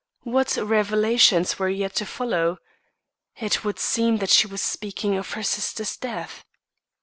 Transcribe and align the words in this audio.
What 0.23 0.57
revelations 0.57 1.59
were 1.59 1.69
yet 1.69 1.93
to 1.97 2.07
follow. 2.07 2.57
It 3.35 3.63
would 3.63 3.77
seem 3.77 4.17
that 4.17 4.31
she 4.31 4.47
was 4.47 4.59
speaking 4.63 5.15
of 5.15 5.33
her 5.33 5.43
sister's 5.43 5.95
death. 5.95 6.43